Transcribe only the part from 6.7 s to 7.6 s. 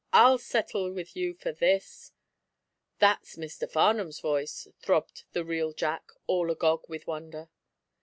with wonder.